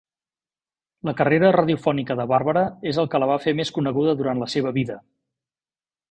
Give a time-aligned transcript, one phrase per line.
[1.09, 2.63] La carrera radiofònica de Barbara
[2.93, 4.97] és el que la va fer més coneguda durant la seva vida.